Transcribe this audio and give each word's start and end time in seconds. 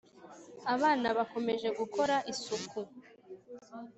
abana 0.73 1.07
bakomeje 1.17 1.67
gukora 1.79 2.15
isuku 2.31 2.79